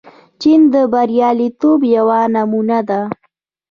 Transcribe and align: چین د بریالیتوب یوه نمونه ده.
چین 0.41 0.61
د 0.73 0.75
بریالیتوب 0.91 1.79
یوه 1.95 2.19
نمونه 2.35 2.79
ده. 2.89 3.01